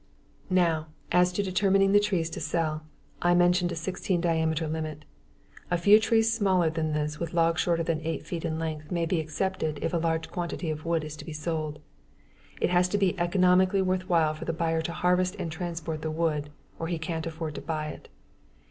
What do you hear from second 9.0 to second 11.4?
be accepted if a large quantity of wood is to be